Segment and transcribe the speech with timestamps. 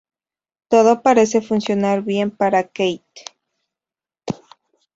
[0.67, 3.25] Todo parece funcionar bien para Kate.